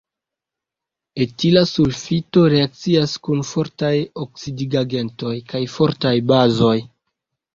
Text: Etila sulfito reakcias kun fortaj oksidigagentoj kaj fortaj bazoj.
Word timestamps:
Etila 1.25 1.61
sulfito 1.71 2.45
reakcias 2.53 3.13
kun 3.27 3.45
fortaj 3.51 3.93
oksidigagentoj 4.23 5.35
kaj 5.53 5.61
fortaj 5.77 6.17
bazoj. 6.33 6.75